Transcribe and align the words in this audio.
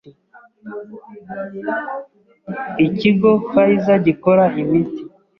Ikigo 2.85 3.31
Pfizer 3.45 3.99
gikora 4.07 4.45
imiti, 4.61 5.01